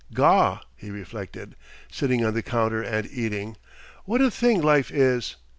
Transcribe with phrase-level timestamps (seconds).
[0.15, 1.55] "Gaw!" he reflected,
[1.91, 3.55] sitting on the counter and eating,
[4.05, 5.35] "what a thing life is!